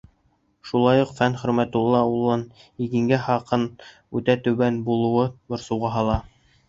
[0.69, 2.45] Шулай уҡ Фән Хөрмәтулла улын
[2.87, 3.67] игенгә хаҡтың
[4.21, 6.19] үтә түбән булыуы борсоуға һала.